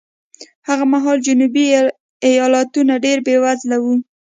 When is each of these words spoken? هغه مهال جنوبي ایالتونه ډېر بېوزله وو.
هغه 0.67 0.85
مهال 0.93 1.17
جنوبي 1.27 1.65
ایالتونه 2.29 2.93
ډېر 3.05 3.17
بېوزله 3.25 3.77
وو. 3.83 3.93